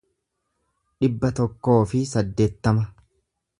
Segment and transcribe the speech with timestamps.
[1.03, 2.89] dhibba tokkoo fi saddeettama